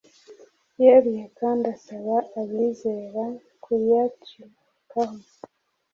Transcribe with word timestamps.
yeruye 0.81 1.25
kandi 1.39 1.63
asaba 1.75 2.15
abizera 2.39 3.23
kuyacikaho. 3.63 5.17